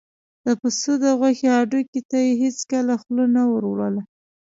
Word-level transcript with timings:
د 0.45 0.47
پس 0.61 0.81
د 1.03 1.03
غوښې 1.19 1.47
هډوکي 1.55 2.01
ته 2.09 2.17
یې 2.25 2.31
هېڅکله 2.43 2.93
خوله 3.01 3.25
نه 3.35 3.43
وروړله. 3.51 4.01